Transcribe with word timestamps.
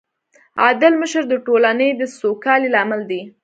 عادل 0.61 0.93
مشر 1.01 1.23
د 1.29 1.33
ټولنې 1.45 1.89
د 1.99 2.01
سوکالۍ 2.19 2.67
لامل 2.75 3.01
دی. 3.11 3.21